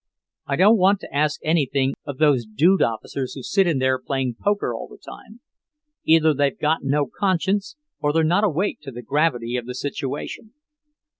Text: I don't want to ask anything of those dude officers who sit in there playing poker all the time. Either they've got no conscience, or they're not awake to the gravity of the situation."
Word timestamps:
I 0.47 0.55
don't 0.55 0.79
want 0.79 0.99
to 1.01 1.15
ask 1.15 1.39
anything 1.43 1.93
of 2.07 2.17
those 2.17 2.47
dude 2.47 2.81
officers 2.81 3.33
who 3.35 3.43
sit 3.43 3.67
in 3.67 3.77
there 3.77 3.99
playing 3.99 4.35
poker 4.41 4.73
all 4.73 4.87
the 4.87 4.97
time. 4.97 5.41
Either 6.05 6.33
they've 6.33 6.57
got 6.57 6.79
no 6.81 7.05
conscience, 7.05 7.75
or 7.99 8.11
they're 8.11 8.23
not 8.23 8.43
awake 8.43 8.79
to 8.81 8.91
the 8.91 9.03
gravity 9.03 9.57
of 9.57 9.67
the 9.67 9.75
situation." 9.75 10.53